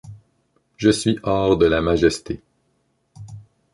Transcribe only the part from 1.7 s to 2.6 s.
majesté.